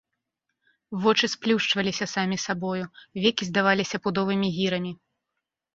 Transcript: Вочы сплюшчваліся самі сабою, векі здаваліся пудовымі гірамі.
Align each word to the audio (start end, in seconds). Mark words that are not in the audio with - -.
Вочы 1.03 1.25
сплюшчваліся 1.33 2.05
самі 2.15 2.37
сабою, 2.47 2.83
векі 3.27 3.43
здаваліся 3.53 3.97
пудовымі 4.09 4.47
гірамі. 4.59 4.91